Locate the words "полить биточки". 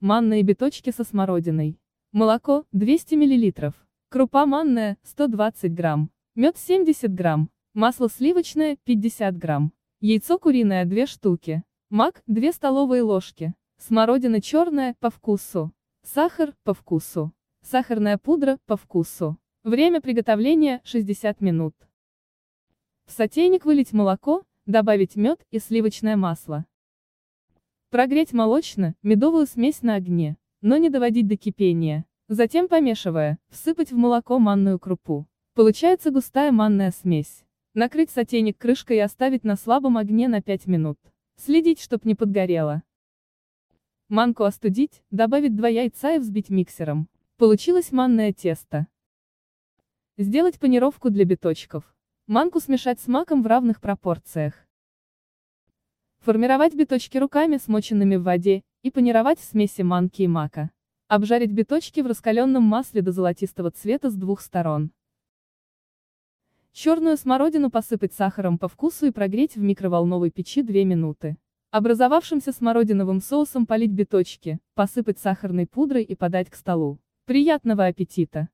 73.64-74.58